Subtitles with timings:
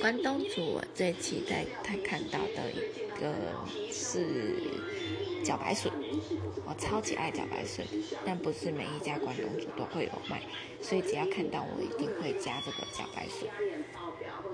[0.00, 3.34] 关东煮我最期待他看到的一个
[3.90, 4.54] 是
[5.44, 5.90] 茭白笋，
[6.64, 7.84] 我超级爱茭白笋，
[8.24, 10.42] 但不是每一家关东煮都会有卖，
[10.80, 13.48] 所以只要看到我一定会加这个茭白笋。